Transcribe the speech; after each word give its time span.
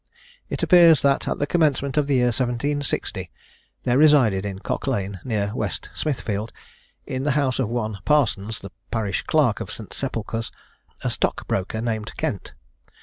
It 0.49 0.63
appears 0.63 1.03
that 1.03 1.27
at 1.27 1.37
the 1.37 1.45
commencement 1.45 1.95
of 1.95 2.07
the 2.07 2.15
year 2.15 2.33
1760, 2.33 3.29
there 3.83 3.99
resided 3.99 4.47
in 4.47 4.57
Cock 4.57 4.87
Lane, 4.87 5.19
near 5.23 5.51
West 5.53 5.91
Smithfield, 5.93 6.51
in 7.05 7.21
the 7.21 7.29
house 7.37 7.59
of 7.59 7.69
one 7.69 7.99
Parsons, 8.03 8.57
the 8.61 8.71
parish 8.89 9.21
clerk 9.21 9.59
of 9.59 9.69
St. 9.69 9.93
Sepulchre's, 9.93 10.51
a 11.03 11.11
stockbroker, 11.11 11.81
named 11.81 12.17
Kent. 12.17 12.55